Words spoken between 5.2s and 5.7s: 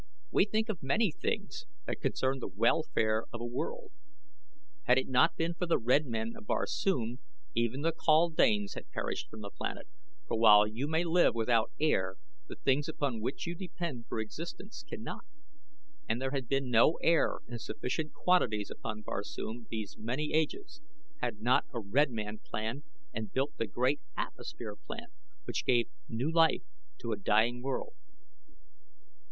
been for